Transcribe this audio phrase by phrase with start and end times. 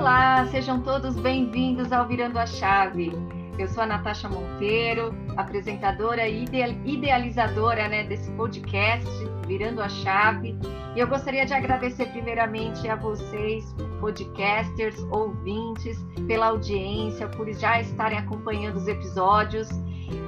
[0.00, 3.12] Olá, sejam todos bem-vindos ao Virando a Chave.
[3.58, 6.46] Eu sou a Natasha Monteiro, apresentadora e
[6.86, 9.06] idealizadora né, desse podcast,
[9.46, 10.58] Virando a Chave.
[10.96, 18.20] E eu gostaria de agradecer primeiramente a vocês, podcasters, ouvintes, pela audiência, por já estarem
[18.20, 19.68] acompanhando os episódios.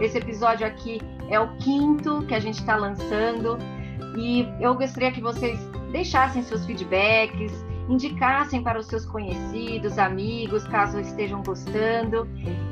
[0.02, 1.00] Esse episódio aqui
[1.30, 3.56] é o quinto que a gente está lançando
[4.18, 5.58] e eu gostaria que vocês
[5.92, 12.28] deixassem seus feedbacks, indicassem para os seus conhecidos, amigos, caso estejam gostando,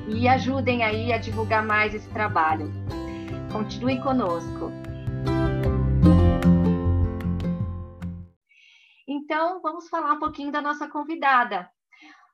[0.08, 2.70] e ajudem aí a divulgar mais esse trabalho.
[3.52, 4.70] Continuem conosco.
[9.06, 11.68] Então, vamos falar um pouquinho da nossa convidada.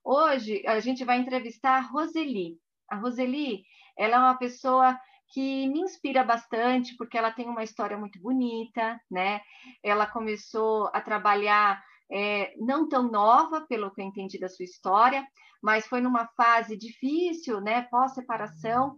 [0.05, 2.59] Hoje a gente vai entrevistar a Roseli.
[2.89, 3.65] A Roseli,
[3.99, 9.01] ela é uma pessoa que me inspira bastante porque ela tem uma história muito bonita,
[9.11, 9.41] né?
[9.83, 15.27] Ela começou a trabalhar é, não tão nova, pelo que eu entendi da sua história,
[15.63, 18.97] mas foi numa fase difícil, né, pós-separação,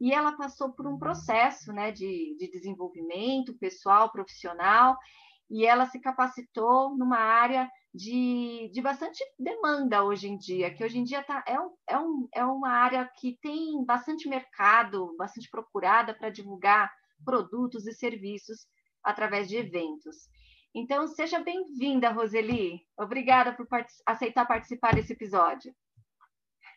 [0.00, 4.96] e ela passou por um processo, né, de, de desenvolvimento pessoal, profissional,
[5.50, 10.98] e ela se capacitou numa área de, de bastante demanda hoje em dia, que hoje
[10.98, 15.50] em dia tá, é, um, é, um, é uma área que tem bastante mercado, bastante
[15.50, 16.90] procurada para divulgar
[17.24, 18.66] produtos e serviços
[19.02, 20.28] através de eventos.
[20.74, 22.86] Então, seja bem-vinda, Roseli.
[22.96, 25.74] Obrigada por part aceitar participar desse episódio.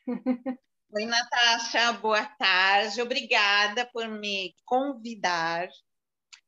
[0.07, 3.01] Oi, Natasha, boa tarde.
[3.01, 5.69] Obrigada por me convidar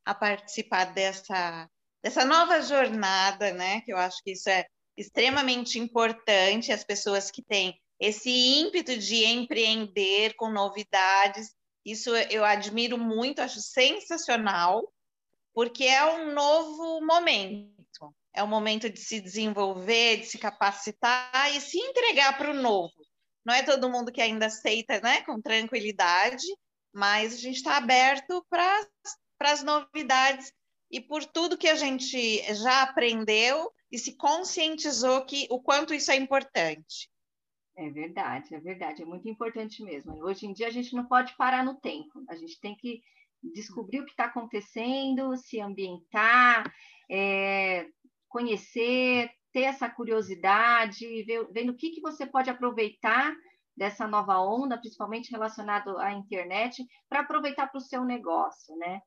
[0.03, 1.69] a participar dessa,
[2.03, 3.81] dessa nova jornada, né?
[3.81, 4.65] Que eu acho que isso é
[4.97, 11.53] extremamente importante, as pessoas que têm esse ímpeto de empreender com novidades.
[11.85, 14.91] Isso eu admiro muito, acho sensacional
[15.55, 18.13] porque é um novo momento.
[18.33, 22.93] É o momento de se desenvolver, de se capacitar e se entregar para o novo.
[23.45, 26.45] Não é todo mundo que ainda aceita né, com tranquilidade,
[26.93, 28.85] mas a gente está aberto para
[29.39, 30.51] as novidades
[30.91, 36.11] e por tudo que a gente já aprendeu e se conscientizou que o quanto isso
[36.11, 37.09] é importante.
[37.77, 40.21] É verdade, é verdade, é muito importante mesmo.
[40.21, 43.01] Hoje em dia a gente não pode parar no tempo, a gente tem que
[43.53, 46.71] descobrir o que está acontecendo, se ambientar,
[47.09, 47.87] é,
[48.27, 53.33] conhecer, ter essa curiosidade, ver, vendo o que, que você pode aproveitar
[53.75, 59.01] dessa nova onda, principalmente relacionado à internet, para aproveitar para o seu negócio, né?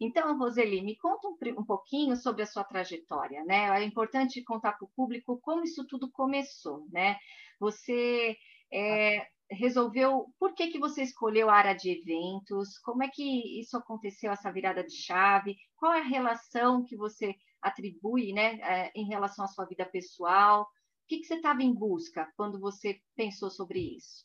[0.00, 3.68] Então, Roseli, me conta um, um, pouquinho sobre a sua trajetória, né?
[3.80, 7.16] É importante contar para o público como isso tudo começou, né?
[7.60, 8.36] Você
[8.72, 12.78] é, resolveu, por que, que você escolheu a área de eventos?
[12.78, 15.56] Como é que isso aconteceu, essa virada de chave?
[15.76, 20.62] Qual é a relação que você atribui né, é, em relação à sua vida pessoal?
[20.62, 20.66] O
[21.08, 24.24] que, que você estava em busca quando você pensou sobre isso?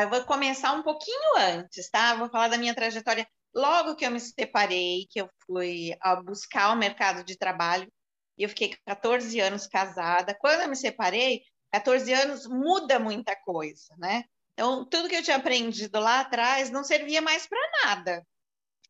[0.00, 2.14] eu vou começar um pouquinho antes, tá?
[2.14, 3.28] Vou falar da minha trajetória.
[3.54, 5.90] Logo que eu me separei, que eu fui
[6.24, 7.90] buscar o mercado de trabalho,
[8.38, 10.34] eu fiquei 14 anos casada.
[10.40, 11.42] Quando eu me separei,
[11.72, 14.24] 14 anos muda muita coisa, né?
[14.52, 18.26] Então, tudo que eu tinha aprendido lá atrás não servia mais para nada.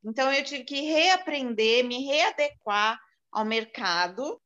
[0.03, 2.99] Então, eu tive que reaprender, me readequar
[3.31, 4.41] ao mercado,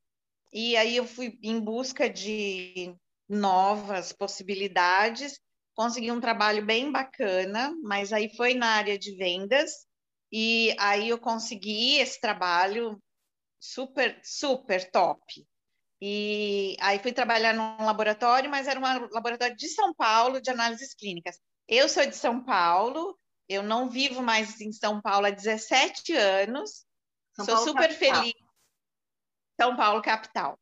[0.53, 2.95] e aí eu fui em busca de
[3.29, 5.41] novas possibilidades,
[5.75, 9.87] consegui um trabalho bem bacana, mas aí foi na área de vendas,
[10.31, 13.01] e aí eu consegui esse trabalho
[13.59, 15.47] super, super top.
[16.07, 20.93] E aí fui trabalhar num laboratório, mas era um laboratório de São Paulo, de análises
[20.93, 21.41] clínicas.
[21.67, 26.85] Eu sou de São Paulo, eu não vivo mais em São Paulo há 17 anos,
[27.35, 28.17] São sou Paulo super capital.
[28.17, 28.35] feliz.
[29.59, 30.59] São Paulo, capital.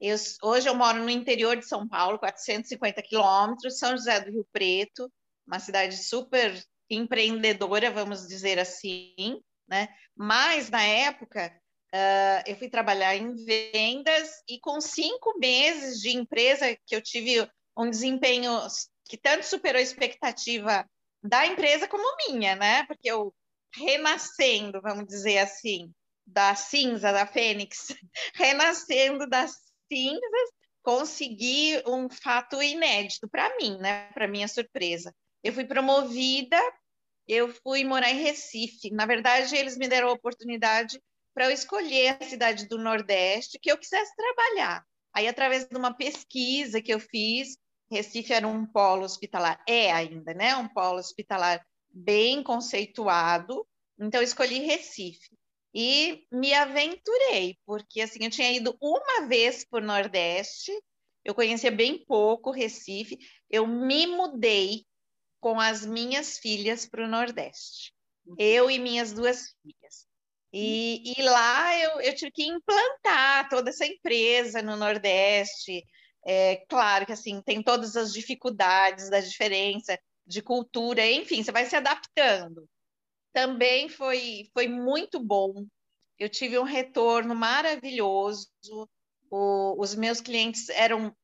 [0.00, 4.48] Eu, hoje eu moro no interior de São Paulo, 450 quilômetros, São José do Rio
[4.52, 5.08] Preto,
[5.46, 6.60] uma cidade super
[6.90, 9.94] empreendedora, vamos dizer assim, né?
[10.16, 11.56] Mas na época
[11.94, 17.46] Uh, eu fui trabalhar em vendas e com cinco meses de empresa que eu tive
[17.76, 18.50] um desempenho
[19.04, 20.88] que tanto superou a expectativa
[21.22, 22.84] da empresa como minha, né?
[22.86, 23.34] Porque eu
[23.74, 25.92] renascendo, vamos dizer assim,
[26.26, 27.88] da cinza da Fênix,
[28.34, 29.52] renascendo das
[29.90, 30.50] cinzas,
[30.82, 34.10] consegui um fato inédito para mim, né?
[34.12, 35.14] Para minha surpresa.
[35.44, 36.58] Eu fui promovida,
[37.28, 38.90] eu fui morar em Recife.
[38.90, 41.00] Na verdade, eles me deram a oportunidade
[41.34, 44.84] para eu escolher a cidade do Nordeste que eu quisesse trabalhar.
[45.14, 47.56] Aí, através de uma pesquisa que eu fiz,
[47.90, 50.56] Recife era um polo hospitalar, é ainda, né?
[50.56, 53.66] Um polo hospitalar bem conceituado,
[53.98, 55.36] então eu escolhi Recife.
[55.74, 60.72] E me aventurei, porque assim, eu tinha ido uma vez para o Nordeste,
[61.24, 63.18] eu conhecia bem pouco Recife.
[63.48, 64.84] Eu me mudei
[65.40, 67.92] com as minhas filhas para o Nordeste.
[68.38, 70.06] Eu e minhas duas filhas.
[70.52, 75.82] E, e lá eu, eu, tive que implantar toda essa empresa no Nordeste.
[76.24, 81.64] É, claro que assim tem todas as dificuldades da diferença de cultura, enfim, você vai
[81.64, 82.68] se adaptando.
[83.32, 85.66] Também foi, foi muito bom.
[86.18, 88.48] Eu tive um retorno maravilhoso.
[89.30, 91.16] O, os meus clientes eram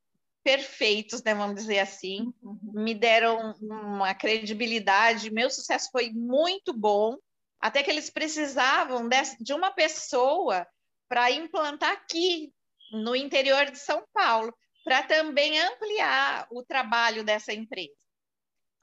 [0.43, 2.59] perfeitos, né, vamos dizer assim, uhum.
[2.63, 5.31] me deram uma credibilidade.
[5.31, 7.19] Meu sucesso foi muito bom
[7.61, 9.09] até que eles precisavam
[9.41, 10.67] de uma pessoa
[11.09, 12.53] para implantar aqui
[12.93, 17.93] no interior de São Paulo, para também ampliar o trabalho dessa empresa.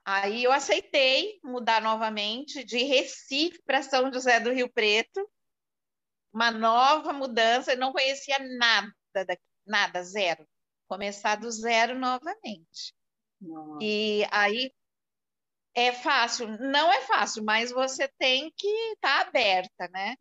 [0.04, 5.28] Aí eu aceitei mudar novamente de Recife para São José do Rio Preto,
[6.32, 10.46] uma nova mudança, eu não conhecia nada daqui, nada, zero.
[10.88, 12.94] Começar do zero novamente.
[13.42, 13.80] Nossa.
[13.82, 14.72] E aí
[15.76, 20.16] é fácil, não é fácil, mas você tem que estar tá aberta, né?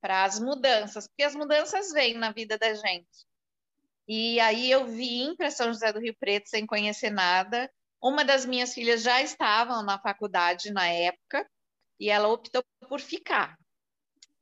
[0.00, 3.26] Para as mudanças, porque as mudanças vêm na vida da gente.
[4.08, 7.70] E aí eu vim para São José do Rio Preto sem conhecer nada.
[8.02, 11.48] Uma das minhas filhas já estava na faculdade na época
[12.00, 13.56] e ela optou por ficar.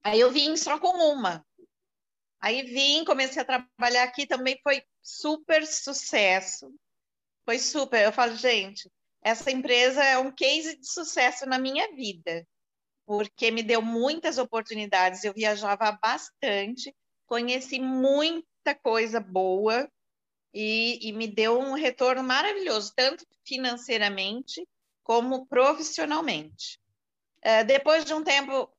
[0.02, 1.44] Aí eu vim só com uma.
[2.40, 6.72] Aí vim, comecei a trabalhar aqui, também foi super sucesso.
[7.44, 8.04] Foi super.
[8.04, 8.88] Eu falo, gente,
[9.26, 12.46] essa empresa é um case de sucesso na minha vida,
[13.04, 15.24] porque me deu muitas oportunidades.
[15.24, 16.94] Eu viajava bastante,
[17.26, 19.90] conheci muita coisa boa
[20.54, 24.64] e, e me deu um retorno maravilhoso, tanto financeiramente
[25.02, 26.78] como profissionalmente.
[27.38, 28.72] Uh, depois de um tempo,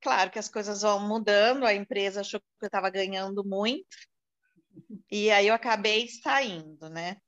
[0.00, 3.86] claro que as coisas vão mudando, a empresa achou que eu estava ganhando muito,
[5.08, 7.18] e aí eu acabei saindo, né?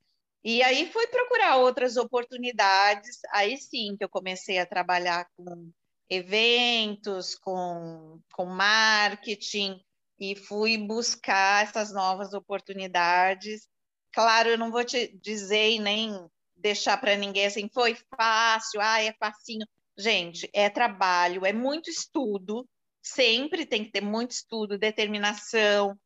[0.45, 5.71] E aí fui procurar outras oportunidades, aí sim que eu comecei a trabalhar com
[6.11, 9.81] eventos, com, com marketing,
[10.19, 13.69] e fui buscar essas novas oportunidades.
[14.13, 19.13] Claro, eu não vou te dizer nem deixar para ninguém assim, foi fácil, ah, é
[19.15, 19.67] facinho.
[19.99, 22.67] Gente, é trabalho, é muito estudo,
[23.03, 25.99] sempre tem que ter muito estudo, determinação,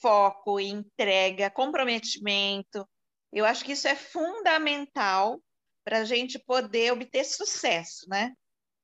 [0.00, 2.86] foco, entrega, comprometimento.
[3.32, 5.42] Eu acho que isso é fundamental
[5.84, 8.32] para a gente poder obter sucesso, né?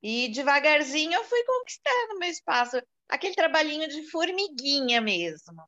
[0.02, 5.62] E devagarzinho eu fui conquistando meu espaço, aquele trabalhinho de formiguinha mesmo.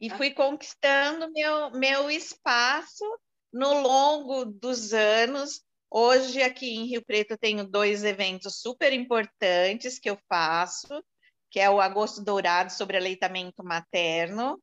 [0.00, 3.04] E fui conquistando meu, meu espaço
[3.52, 5.62] no longo dos anos.
[5.90, 11.04] Hoje, aqui em Rio Preto, eu tenho dois eventos super importantes que eu faço,
[11.50, 14.60] que é o Agosto Dourado sobre aleitamento materno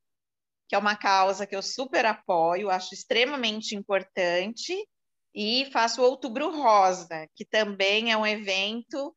[0.70, 4.88] que é uma causa que eu super apoio, acho extremamente importante,
[5.34, 9.16] e faço o Outubro Rosa, que também é um evento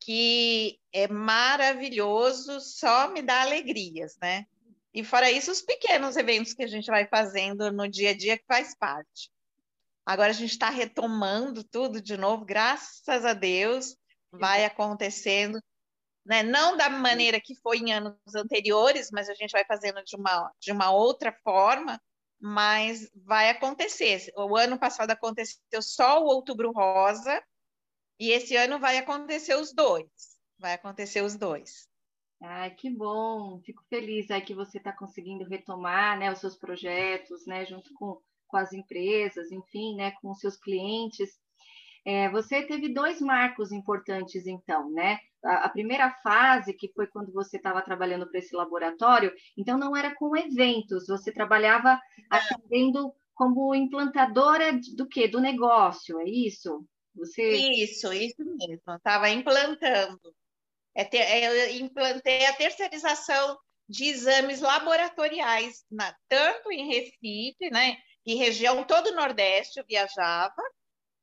[0.00, 4.44] que é maravilhoso, só me dá alegrias, né?
[4.94, 8.38] E fora isso, os pequenos eventos que a gente vai fazendo no dia a dia
[8.38, 9.30] que faz parte.
[10.06, 13.96] Agora a gente está retomando tudo de novo, graças a Deus,
[14.30, 15.60] vai acontecendo
[16.24, 16.42] né?
[16.42, 20.52] não da maneira que foi em anos anteriores, mas a gente vai fazendo de uma,
[20.60, 22.00] de uma outra forma,
[22.40, 24.32] mas vai acontecer.
[24.36, 27.42] O ano passado aconteceu só o Outubro Rosa,
[28.18, 30.06] e esse ano vai acontecer os dois.
[30.58, 31.88] Vai acontecer os dois.
[32.40, 33.60] Ai, que bom!
[33.64, 38.20] Fico feliz aí que você está conseguindo retomar né, os seus projetos, né, junto com,
[38.48, 41.30] com as empresas, enfim, né, com os seus clientes.
[42.04, 45.18] É, você teve dois marcos importantes, então, né?
[45.44, 49.96] A, a primeira fase, que foi quando você estava trabalhando para esse laboratório, então não
[49.96, 55.26] era com eventos, você trabalhava atendendo como implantadora do quê?
[55.26, 56.84] Do negócio, é isso?
[57.14, 57.42] Você...
[57.42, 58.94] Isso, isso mesmo.
[58.94, 60.34] Estava implantando.
[60.94, 63.58] É ter, é, eu implantei a terceirização
[63.88, 70.62] de exames laboratoriais, na, tanto em Recife, né, e região todo o Nordeste eu viajava,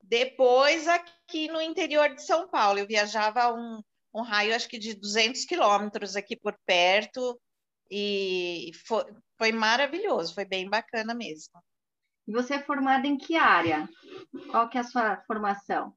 [0.02, 3.80] depois, aqui no interior de São Paulo, eu viajava um,
[4.14, 7.40] um raio, acho que de 200 quilômetros aqui por perto,
[7.90, 9.04] e foi,
[9.38, 11.62] foi maravilhoso, foi bem bacana mesmo.
[12.28, 13.90] E você é formada em que área?
[14.52, 15.96] Qual que é a sua formação?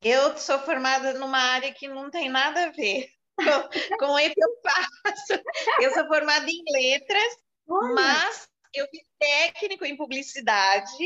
[0.00, 3.08] Eu sou formada numa área que não tem nada a ver
[3.98, 5.42] com, com o que eu faço.
[5.80, 7.36] Eu sou formada em letras,
[7.68, 7.94] Olha.
[7.94, 11.04] mas eu fiz técnico em publicidade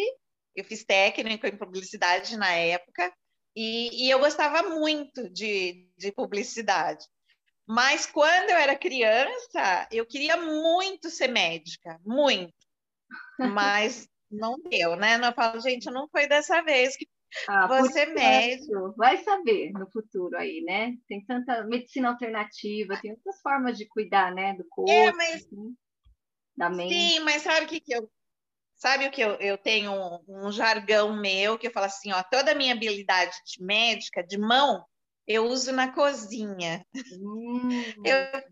[0.54, 3.12] eu fiz técnico em publicidade na época
[3.54, 7.04] e, e eu gostava muito de, de publicidade.
[7.66, 12.52] Mas quando eu era criança, eu queria muito ser médica, muito.
[13.38, 15.16] mas não deu, né?
[15.16, 17.06] Eu falo, gente, não foi dessa vez que
[17.48, 18.94] ah, você médico.
[18.96, 20.94] Vai saber no futuro aí, né?
[21.08, 24.54] Tem tanta medicina alternativa, tem outras formas de cuidar, né?
[24.54, 25.34] Do corpo, é, mas...
[25.36, 25.74] assim,
[26.56, 26.94] da mente.
[26.94, 28.10] Sim, mas sabe o que, que eu.
[28.82, 32.20] Sabe o que eu, eu tenho um, um jargão meu que eu falo assim, ó,
[32.24, 34.84] toda a minha habilidade de médica, de mão,
[35.24, 36.84] eu uso na cozinha.
[37.12, 37.84] Hum.
[38.04, 38.42] Eu,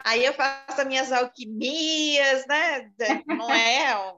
[0.00, 2.90] aí eu faço as minhas alquimias, né?
[3.26, 4.14] Não é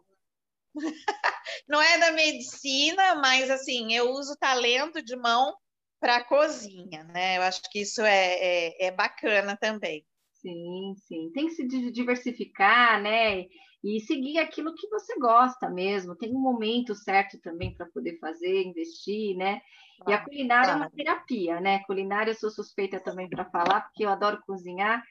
[1.68, 5.56] não é da medicina, mas assim, eu uso talento de mão
[6.00, 7.36] para a cozinha, né?
[7.36, 10.04] Eu acho que isso é, é, é, bacana também.
[10.46, 11.30] Sim, sim.
[11.32, 13.46] Tem que se diversificar, né?
[13.82, 16.14] E seguir aquilo que você gosta mesmo.
[16.16, 19.60] Tem um momento certo também para poder fazer, investir, né?
[20.06, 21.80] E a culinária é uma terapia, né?
[21.80, 25.02] Culinária eu sou suspeita também para falar, porque eu adoro cozinhar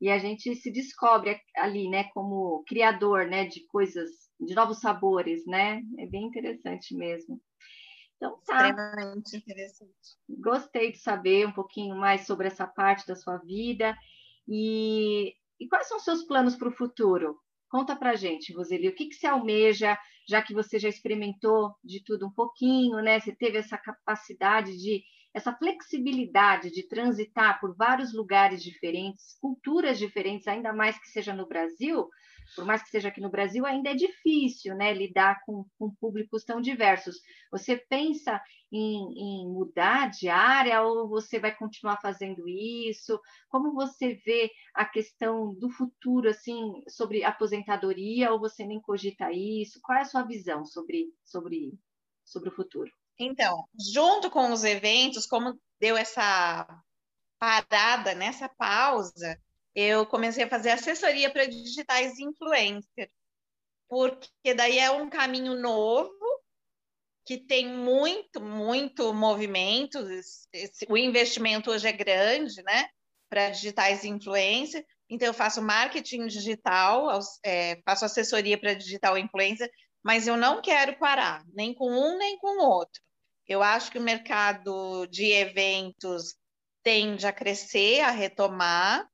[0.00, 4.10] e a gente se descobre ali, né, como criador, né, de coisas
[4.40, 5.80] de novos sabores, né?
[5.98, 7.40] É bem interessante mesmo.
[8.16, 8.70] Então tá.
[8.70, 9.92] Extremamente interessante.
[10.28, 13.96] Gostei de saber um pouquinho mais sobre essa parte da sua vida.
[14.48, 17.38] E, e quais são os seus planos para o futuro?
[17.68, 19.98] Conta para gente, Roseli, o que, que você almeja,
[20.28, 23.18] já que você já experimentou de tudo um pouquinho, né?
[23.18, 25.02] Você teve essa capacidade de
[25.34, 31.48] essa flexibilidade de transitar por vários lugares diferentes, culturas diferentes, ainda mais que seja no
[31.48, 32.08] Brasil,
[32.54, 36.44] por mais que seja aqui no Brasil, ainda é difícil né, lidar com, com públicos
[36.44, 37.16] tão diversos.
[37.50, 38.40] Você pensa
[38.72, 43.20] em, em, mudar de área ou você vai continuar fazendo isso?
[43.48, 49.80] Como você vê a questão do futuro, assim, sobre aposentadoria, ou você nem cogita isso?
[49.82, 51.78] Qual é a sua visão sobre, sobre,
[52.24, 52.90] sobre o futuro?
[53.18, 56.66] Então, junto com os eventos, como deu essa
[57.38, 59.38] parada, nessa pausa,
[59.74, 63.10] eu comecei a fazer assessoria para digitais influencer,
[63.88, 66.14] porque daí é um caminho novo
[67.26, 69.98] que tem muito, muito movimento.
[70.88, 72.88] o investimento hoje é grande, né?
[73.28, 74.84] Para digitais influencer.
[75.08, 79.70] Então, eu faço marketing digital, é, faço assessoria para digital influencer,
[80.02, 83.02] mas eu não quero parar, nem com um, nem com o outro.
[83.46, 86.34] Eu acho que o mercado de eventos
[86.82, 89.06] tende a crescer, a retomar,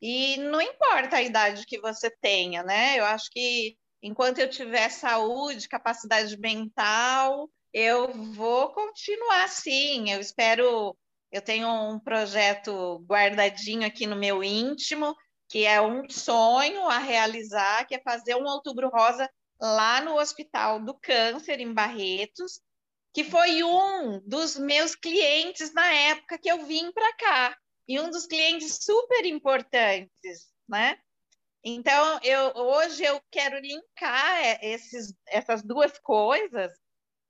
[0.00, 2.98] e não importa a idade que você tenha, né?
[2.98, 10.10] Eu acho que enquanto eu tiver saúde, capacidade mental, eu vou continuar assim.
[10.10, 10.96] Eu espero.
[11.30, 15.14] Eu tenho um projeto guardadinho aqui no meu íntimo,
[15.48, 19.30] que é um sonho a realizar, que é fazer um outubro rosa
[19.60, 22.60] lá no Hospital do Câncer, em Barretos,
[23.12, 27.56] que foi um dos meus clientes na época que eu vim para cá
[27.90, 30.96] e um dos clientes super importantes, né?
[31.64, 36.72] Então, eu, hoje eu quero linkar esses, essas duas coisas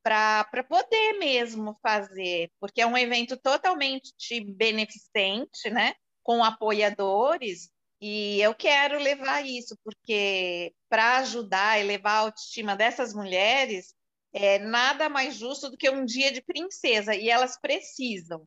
[0.03, 4.13] para poder mesmo fazer, porque é um evento totalmente
[4.55, 5.95] beneficente, né?
[6.23, 13.15] Com apoiadores, e eu quero levar isso, porque para ajudar e levar a autoestima dessas
[13.15, 13.95] mulheres,
[14.31, 18.47] é nada mais justo do que um dia de princesa, e elas precisam.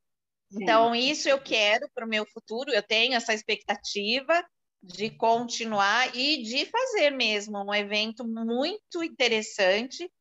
[0.61, 4.45] Então, isso eu quero para o meu futuro, eu tenho essa expectativa
[4.81, 10.11] de continuar e de fazer mesmo um evento muito interessante,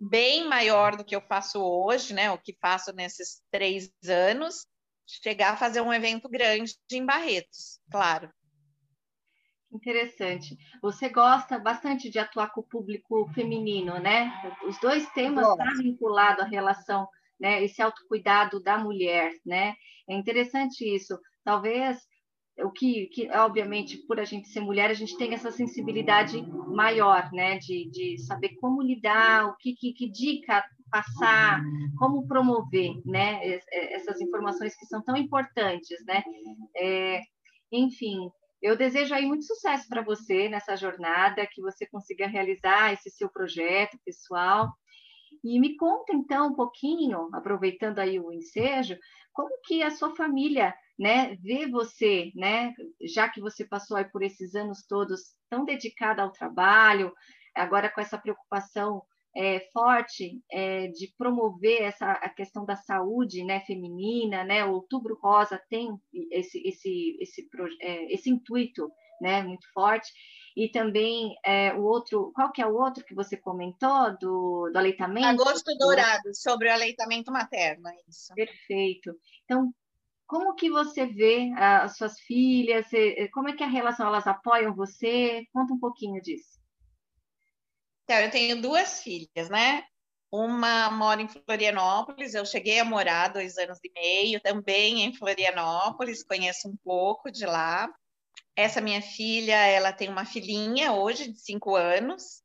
[0.00, 2.30] bem maior do que eu faço hoje, né?
[2.30, 4.66] O que faço nesses três anos,
[5.06, 8.32] chegar a fazer um evento grande em Barretos, claro.
[9.72, 10.56] Interessante.
[10.80, 14.32] Você gosta bastante de atuar com o público feminino, né?
[14.62, 17.08] Os dois temas estão tá vinculados à relação
[17.44, 17.62] né?
[17.62, 19.74] Esse autocuidado da mulher, né?
[20.08, 21.18] É interessante isso.
[21.44, 21.98] Talvez
[22.60, 26.40] o que, que, obviamente, por a gente ser mulher, a gente tem essa sensibilidade
[26.74, 27.58] maior, né?
[27.58, 31.60] De, de saber como lidar, o que, que, que dica passar,
[31.98, 33.40] como promover, né?
[33.70, 36.22] Essas informações que são tão importantes, né?
[36.74, 37.20] É,
[37.70, 38.30] enfim,
[38.62, 43.28] eu desejo aí muito sucesso para você nessa jornada, que você consiga realizar esse seu
[43.28, 44.72] projeto pessoal
[45.44, 48.96] e me conta então um pouquinho, aproveitando aí o ensejo,
[49.32, 52.72] como que a sua família, né, vê você, né,
[53.02, 57.12] já que você passou aí por esses anos todos tão dedicada ao trabalho,
[57.54, 59.02] agora com essa preocupação
[59.36, 65.18] é, forte é, de promover essa a questão da saúde, né, feminina, né, o Outubro
[65.20, 65.90] Rosa tem
[66.30, 67.48] esse esse esse,
[67.80, 70.10] é, esse intuito, né, muito forte
[70.56, 74.78] e também é, o outro, qual que é o outro que você comentou do, do
[74.78, 75.26] aleitamento?
[75.26, 78.32] Agosto Dourado, sobre o aleitamento materno, é isso.
[78.34, 79.18] Perfeito.
[79.44, 79.74] Então,
[80.26, 82.86] como que você vê as suas filhas?
[83.32, 84.06] Como é que é a relação?
[84.06, 85.44] Elas apoiam você?
[85.52, 86.60] Conta um pouquinho disso.
[88.04, 89.84] Então, eu tenho duas filhas, né?
[90.30, 96.24] Uma mora em Florianópolis, eu cheguei a morar dois anos e meio, também em Florianópolis,
[96.24, 97.88] conheço um pouco de lá.
[98.56, 102.42] Essa minha filha, ela tem uma filhinha hoje de cinco anos,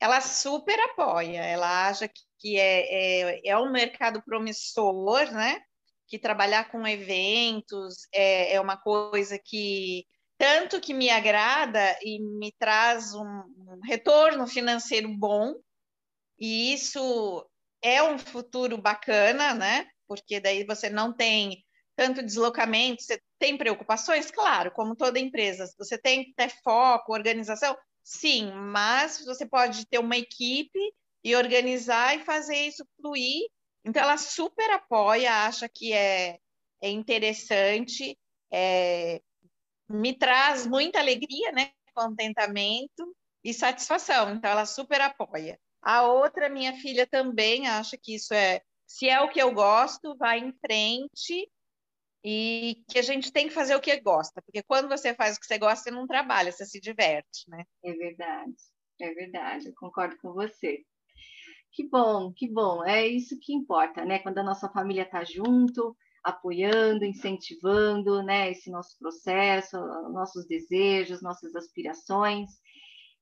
[0.00, 5.62] ela super apoia, ela acha que é, é, é um mercado promissor, né?
[6.08, 10.04] Que trabalhar com eventos é, é uma coisa que
[10.36, 15.54] tanto que me agrada e me traz um, um retorno financeiro bom,
[16.36, 17.48] e isso
[17.80, 19.86] é um futuro bacana, né?
[20.08, 21.64] Porque daí você não tem
[21.96, 27.76] tanto deslocamento, você tem preocupações, claro, como toda empresa, você tem que ter foco, organização,
[28.04, 30.78] Sim, mas você pode ter uma equipe
[31.22, 33.48] e organizar e fazer isso fluir.
[33.84, 36.38] Então, ela super apoia, acha que é,
[36.80, 38.18] é interessante,
[38.52, 39.20] é,
[39.88, 41.72] me traz muita alegria, né?
[41.94, 44.34] contentamento e satisfação.
[44.34, 45.58] Então, ela super apoia.
[45.80, 50.16] A outra, minha filha, também acha que isso é, se é o que eu gosto,
[50.16, 51.48] vai em frente
[52.24, 55.40] e que a gente tem que fazer o que gosta, porque quando você faz o
[55.40, 57.64] que você gosta, você não trabalha, você se diverte, né?
[57.84, 58.54] É verdade,
[59.00, 60.84] é verdade, eu concordo com você.
[61.72, 64.18] Que bom, que bom, é isso que importa, né?
[64.18, 69.76] Quando a nossa família está junto, apoiando, incentivando, né, esse nosso processo,
[70.12, 72.50] nossos desejos, nossas aspirações.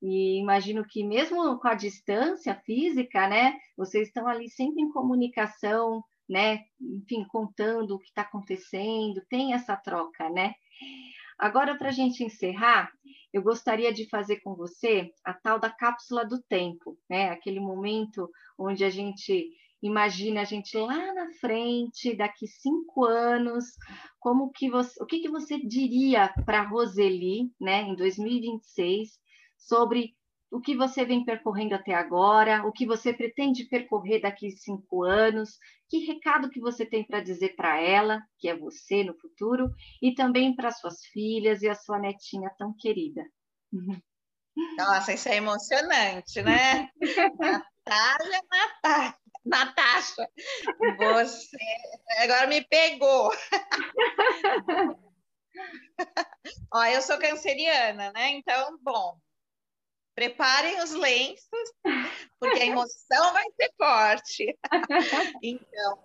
[0.02, 6.02] E imagino que mesmo com a distância física, né, vocês estão ali sempre em comunicação,
[6.30, 6.60] né?
[6.80, 10.54] Enfim, contando o que está acontecendo, tem essa troca, né?
[11.37, 12.92] Agora, para a gente encerrar,
[13.32, 17.30] eu gostaria de fazer com você a tal da cápsula do tempo, né?
[17.30, 19.50] Aquele momento onde a gente
[19.82, 23.64] imagina a gente lá na frente, daqui cinco anos,
[24.20, 29.18] como que você, o que, que você diria para Roseli, né, em 2026,
[29.56, 30.14] sobre
[30.50, 35.04] o que você vem percorrendo até agora, o que você pretende percorrer daqui a cinco
[35.04, 35.58] anos,
[35.89, 39.71] que recado que você tem para dizer para ela, que é você no futuro,
[40.02, 43.23] e também para suas filhas e a sua netinha tão querida.
[44.76, 46.91] Nossa, isso é emocionante, né?
[47.86, 50.28] Natália, Natália, Natasha,
[50.99, 51.56] você
[52.19, 53.30] agora me pegou.
[56.73, 58.30] Ó, eu sou canceriana, né?
[58.30, 59.19] Então, bom,
[60.21, 61.73] preparem os lenços,
[62.39, 64.59] porque a emoção vai ser forte.
[65.43, 66.04] então,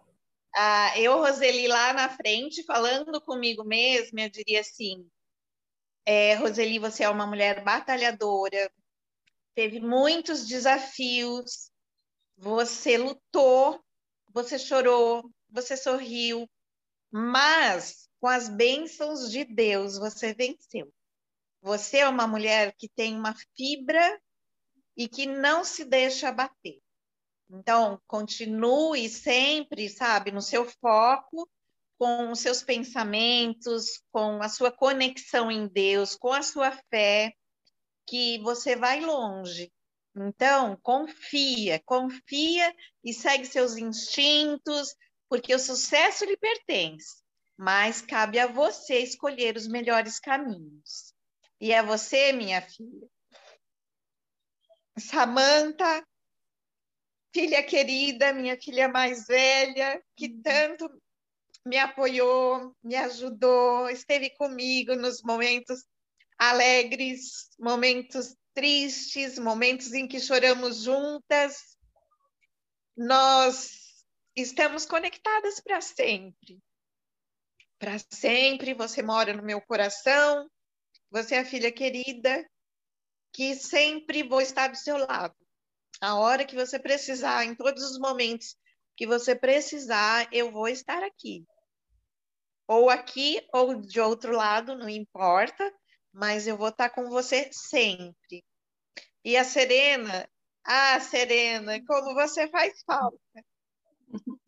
[0.95, 5.05] eu, Roseli, lá na frente, falando comigo mesma, eu diria assim:
[6.05, 8.71] é, Roseli, você é uma mulher batalhadora,
[9.53, 11.69] teve muitos desafios,
[12.37, 13.83] você lutou,
[14.29, 16.49] você chorou, você sorriu,
[17.11, 20.89] mas com as bênçãos de Deus você venceu.
[21.65, 24.21] Você é uma mulher que tem uma fibra
[24.95, 26.79] e que não se deixa abater.
[27.49, 31.49] Então, continue sempre, sabe, no seu foco,
[31.97, 37.33] com os seus pensamentos, com a sua conexão em Deus, com a sua fé,
[38.05, 39.73] que você vai longe.
[40.15, 44.95] Então, confia, confia e segue seus instintos,
[45.27, 47.23] porque o sucesso lhe pertence,
[47.57, 51.04] mas cabe a você escolher os melhores caminhos.
[51.65, 53.09] E é você, minha filha.
[54.99, 56.07] Samanta,
[57.33, 60.41] filha querida, minha filha mais velha, que uhum.
[60.43, 61.01] tanto
[61.65, 65.83] me apoiou, me ajudou, esteve comigo nos momentos
[66.37, 71.79] alegres, momentos tristes, momentos em que choramos juntas.
[72.95, 76.61] Nós estamos conectadas para sempre.
[77.79, 80.47] Para sempre, você mora no meu coração,
[81.15, 82.45] você é a filha querida
[83.31, 85.33] que sempre vou estar do seu lado.
[86.01, 88.57] A hora que você precisar, em todos os momentos
[88.97, 91.45] que você precisar, eu vou estar aqui.
[92.67, 95.73] Ou aqui ou de outro lado, não importa,
[96.11, 98.43] mas eu vou estar com você sempre.
[99.23, 100.29] E a Serena,
[100.65, 103.17] ah, Serena, como você faz falta.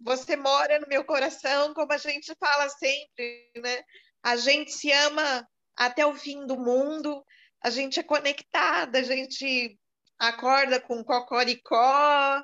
[0.01, 3.83] Você mora no meu coração, como a gente fala sempre, né?
[4.21, 7.23] A gente se ama até o fim do mundo.
[7.61, 9.77] A gente é conectada, a gente
[10.17, 12.43] acorda com cocoricó,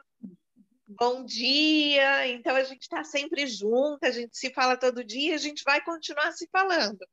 [0.88, 2.28] bom dia.
[2.28, 5.84] Então a gente está sempre junto, a gente se fala todo dia, a gente vai
[5.84, 7.06] continuar se falando.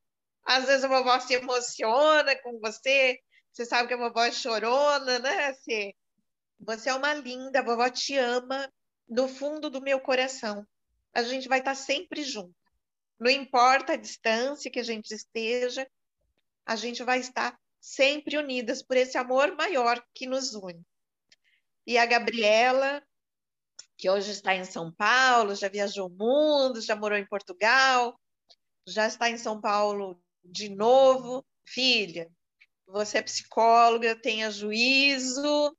[0.44, 3.18] Às vezes a vovó se emociona com você,
[3.52, 5.52] você sabe que a vovó é chorona, né?
[5.54, 5.94] Você,
[6.58, 8.70] você é uma linda, a vovó te ama
[9.08, 10.66] do fundo do meu coração.
[11.12, 12.54] A gente vai estar tá sempre junto.
[13.18, 15.86] Não importa a distância que a gente esteja,
[16.66, 20.84] a gente vai estar sempre unidas por esse amor maior que nos une.
[21.86, 23.02] e a Gabriela,
[23.96, 28.18] que hoje está em São Paulo, já viajou o mundo, já morou em Portugal,
[28.86, 31.44] já está em São Paulo de novo.
[31.64, 32.30] Filha,
[32.86, 35.76] você é psicóloga, tenha juízo,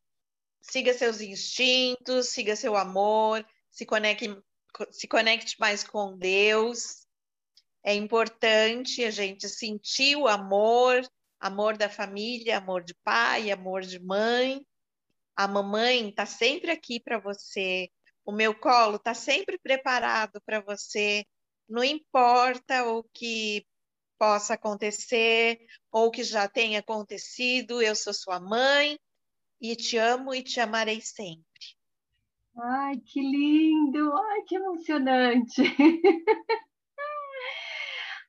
[0.62, 4.28] siga seus instintos, siga seu amor, se conecte,
[4.91, 7.00] se conecte mais com Deus.
[7.84, 11.02] É importante a gente sentir o amor,
[11.39, 14.65] amor da família, amor de pai, amor de mãe.
[15.36, 17.89] A mamãe está sempre aqui para você.
[18.24, 21.26] O meu colo está sempre preparado para você.
[21.67, 23.65] Não importa o que
[24.20, 25.60] possa acontecer
[25.91, 29.00] ou que já tenha acontecido, eu sou sua mãe
[29.60, 31.44] e te amo e te amarei sempre.
[32.56, 34.13] Ai, que lindo!
[34.13, 35.63] Ai, que emocionante!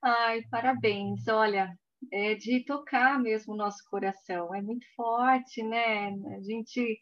[0.03, 1.27] Ai, parabéns.
[1.29, 1.73] Olha,
[2.13, 4.55] é de tocar mesmo o nosso coração.
[4.55, 6.09] É muito forte, né?
[6.09, 7.01] A gente.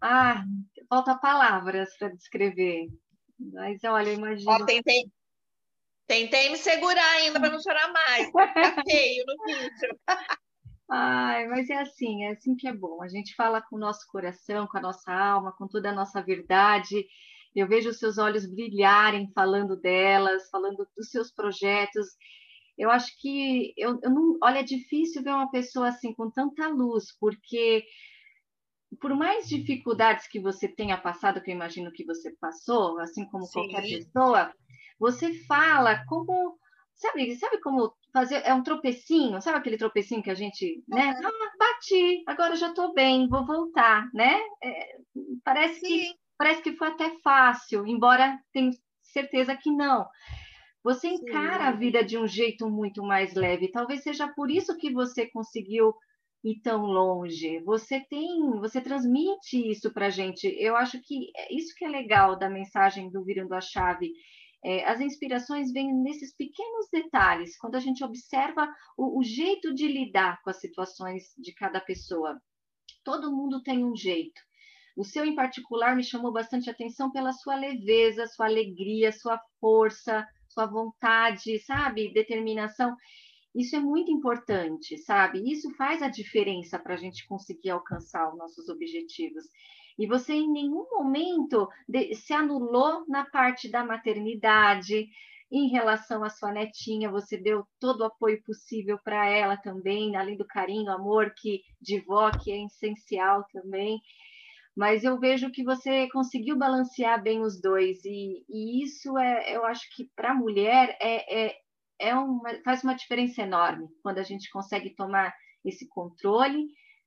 [0.00, 0.44] Ah,
[0.88, 2.86] falta palavras para descrever.
[3.38, 4.52] Mas olha, imagina.
[4.52, 5.10] Ó, tentei,
[6.06, 8.30] tentei me segurar ainda para não chorar mais.
[8.32, 8.52] Tá
[8.88, 9.98] feio no vídeo.
[10.90, 13.02] Ai, mas é assim, é assim que é bom.
[13.02, 16.22] A gente fala com o nosso coração, com a nossa alma, com toda a nossa
[16.22, 17.06] verdade.
[17.60, 22.06] Eu vejo os seus olhos brilharem falando delas, falando dos seus projetos
[22.78, 26.68] eu acho que eu, eu não, olha, é difícil ver uma pessoa assim com tanta
[26.68, 27.84] luz, porque
[29.00, 33.44] por mais dificuldades que você tenha passado, que eu imagino que você passou, assim como
[33.44, 33.52] Sim.
[33.52, 34.54] qualquer pessoa,
[34.98, 36.56] você fala como
[36.94, 41.14] sabe, sabe como fazer é um tropecinho, sabe aquele tropecinho que a gente, né?
[41.22, 44.38] Ah, bati, agora já estou bem, vou voltar, né?
[44.62, 44.96] É,
[45.44, 48.70] parece que parece que foi até fácil, embora tenha
[49.02, 50.06] certeza que não.
[50.82, 51.68] Você encara Sim.
[51.68, 53.68] a vida de um jeito muito mais leve.
[53.68, 55.92] Talvez seja por isso que você conseguiu
[56.44, 57.60] ir tão longe.
[57.60, 60.46] Você tem, você transmite isso para a gente.
[60.46, 64.12] Eu acho que é isso que é legal da mensagem do Virando a Chave.
[64.64, 69.86] É, as inspirações vêm nesses pequenos detalhes, quando a gente observa o, o jeito de
[69.86, 72.40] lidar com as situações de cada pessoa.
[73.04, 74.47] Todo mundo tem um jeito.
[74.98, 80.26] O seu, em particular, me chamou bastante atenção pela sua leveza, sua alegria, sua força,
[80.48, 82.12] sua vontade, sabe?
[82.12, 82.96] Determinação.
[83.54, 85.40] Isso é muito importante, sabe?
[85.48, 89.44] Isso faz a diferença para a gente conseguir alcançar os nossos objetivos.
[89.96, 91.68] E você em nenhum momento
[92.16, 95.08] se anulou na parte da maternidade,
[95.48, 100.36] em relação à sua netinha, você deu todo o apoio possível para ela também, além
[100.36, 104.00] do carinho, amor que de vó, que é essencial também
[104.78, 109.64] mas eu vejo que você conseguiu balancear bem os dois, e, e isso é, eu
[109.64, 111.56] acho que para a mulher é, é,
[111.98, 116.64] é uma, faz uma diferença enorme quando a gente consegue tomar esse controle,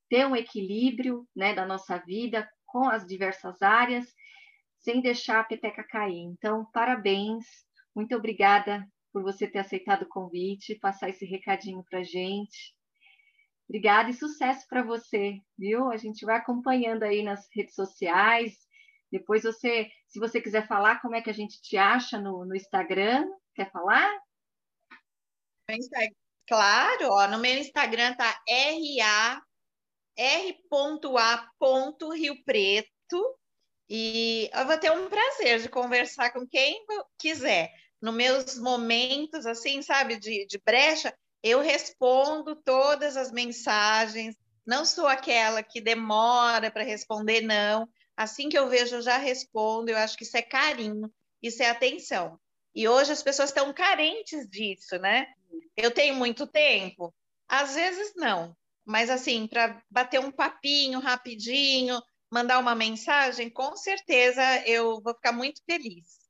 [0.10, 4.06] ter um equilíbrio né, da nossa vida com as diversas áreas,
[4.82, 6.26] sem deixar a peteca cair.
[6.26, 7.46] Então, parabéns,
[7.96, 12.76] muito obrigada por você ter aceitado o convite, passar esse recadinho para gente.
[13.72, 15.90] Obrigada e sucesso para você, viu?
[15.90, 18.68] A gente vai acompanhando aí nas redes sociais.
[19.10, 22.54] Depois você, se você quiser falar, como é que a gente te acha no, no
[22.54, 23.26] Instagram?
[23.56, 24.12] Quer falar?
[26.46, 29.42] Claro, ó, no meu Instagram tá RA
[30.18, 31.50] R.A.
[32.44, 33.40] Preto
[33.90, 36.86] e eu vou ter um prazer de conversar com quem
[37.18, 37.72] quiser.
[38.02, 45.08] Nos meus momentos, assim, sabe, de, de brecha, eu respondo todas as mensagens, não sou
[45.08, 47.88] aquela que demora para responder, não.
[48.16, 49.90] Assim que eu vejo, eu já respondo.
[49.90, 52.40] Eu acho que isso é carinho, isso é atenção.
[52.74, 55.28] E hoje as pessoas estão carentes disso, né?
[55.76, 57.14] Eu tenho muito tempo?
[57.48, 58.56] Às vezes não.
[58.86, 62.02] Mas assim, para bater um papinho rapidinho,
[62.32, 66.22] mandar uma mensagem, com certeza eu vou ficar muito feliz.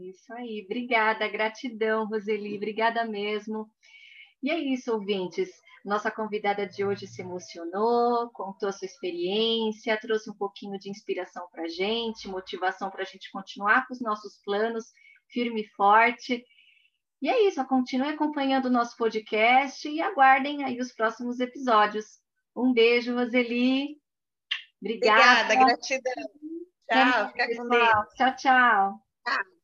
[0.00, 3.70] Isso aí, obrigada, gratidão, Roseli, obrigada mesmo.
[4.42, 5.50] E é isso, ouvintes.
[5.84, 11.48] Nossa convidada de hoje se emocionou, contou a sua experiência, trouxe um pouquinho de inspiração
[11.50, 14.86] para a gente, motivação para a gente continuar com os nossos planos
[15.28, 16.44] firme e forte.
[17.20, 22.06] E é isso, continue acompanhando o nosso podcast e aguardem aí os próximos episódios.
[22.54, 23.96] Um beijo, Roseli.
[24.80, 25.44] Obrigada.
[25.44, 26.12] Obrigada, gratidão.
[26.88, 28.14] Tchau, fica com Deus.
[28.16, 29.00] Tchau, tchau.
[29.24, 29.57] Tchau.